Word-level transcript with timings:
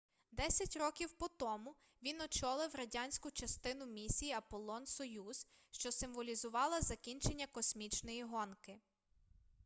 десять 0.31 0.75
років 0.77 1.13
по 1.17 1.27
тому 1.27 1.75
він 2.01 2.21
очолив 2.21 2.75
радянську 2.75 3.31
частину 3.31 3.85
місії 3.85 4.31
аполлон-союз 4.31 5.47
що 5.71 5.91
символізувала 5.91 6.81
закінчення 6.81 7.47
космічної 7.47 8.23
гонки 8.23 8.79